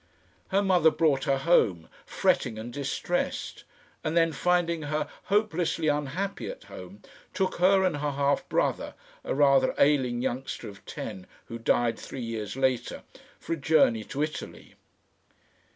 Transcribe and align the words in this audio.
Her 0.47 0.63
mother 0.63 0.89
brought 0.89 1.25
her 1.25 1.37
home, 1.37 1.87
fretting 2.07 2.57
and 2.57 2.73
distressed, 2.73 3.65
and 4.03 4.17
then 4.17 4.31
finding 4.31 4.81
her 4.81 5.07
hopelessly 5.25 5.89
unhappy 5.89 6.49
at 6.49 6.63
home, 6.63 7.03
took 7.35 7.57
her 7.57 7.83
and 7.83 7.97
her 7.97 8.13
half 8.13 8.49
brother, 8.49 8.95
a 9.23 9.35
rather 9.35 9.75
ailing 9.77 10.23
youngster 10.23 10.67
of 10.67 10.83
ten 10.87 11.27
who 11.45 11.59
died 11.59 11.99
three 11.99 12.23
years 12.23 12.55
later, 12.55 13.03
for 13.37 13.53
a 13.53 13.57
journey 13.57 14.03
to 14.05 14.23
Italy. 14.23 14.73